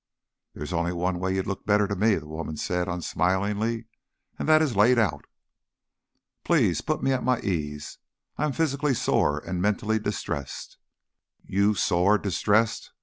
"There's 0.55 0.73
only 0.73 0.93
one 0.93 1.19
way 1.19 1.35
you'd 1.35 1.45
look 1.45 1.63
better 1.63 1.87
to 1.87 1.95
me," 1.95 2.15
the 2.15 2.25
woman 2.25 2.57
said, 2.57 2.87
unsmilingly, 2.87 3.85
"and 4.39 4.49
that 4.49 4.59
is 4.63 4.75
laid 4.75 4.97
out." 4.97 5.25
"Please 6.43 6.81
put 6.81 7.03
me 7.03 7.13
at 7.13 7.23
my 7.23 7.39
ease. 7.41 7.99
I 8.35 8.45
am 8.45 8.51
physically 8.51 8.95
sore 8.95 9.37
and 9.37 9.61
mentally 9.61 9.99
distressed." 9.99 10.79
"You 11.45 11.75
sore, 11.75 12.17
distressed! 12.17 12.93